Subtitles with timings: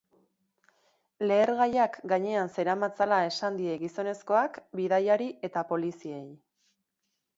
[1.31, 6.25] Lehergailuak gainean zeramatzala esan die gizonezkoak bidaiari eta poliziei.